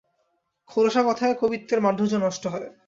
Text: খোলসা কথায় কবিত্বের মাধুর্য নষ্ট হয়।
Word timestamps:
খোলসা 0.69 1.01
কথায় 1.03 1.35
কবিত্বের 1.41 1.79
মাধুর্য 1.81 2.13
নষ্ট 2.17 2.43
হয়। 2.47 2.67